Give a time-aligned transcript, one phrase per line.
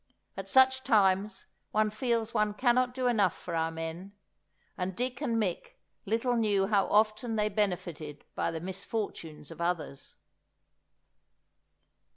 [0.35, 4.13] At such times one feels one cannot do enough for our men;
[4.75, 5.73] and Dick and Mick
[6.07, 10.17] little knew how often they benefited by the misfortunes of others.